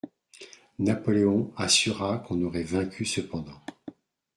[0.79, 3.61] Napoléon assura qu'on aurait vaincu cependant.